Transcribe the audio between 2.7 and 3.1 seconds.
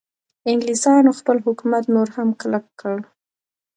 کړ.